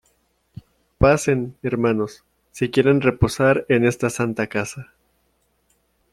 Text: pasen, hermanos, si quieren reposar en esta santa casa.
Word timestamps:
pasen, 0.97 1.55
hermanos, 1.61 2.23
si 2.49 2.71
quieren 2.71 3.01
reposar 3.01 3.67
en 3.69 3.85
esta 3.85 4.09
santa 4.09 4.47
casa. 4.47 4.91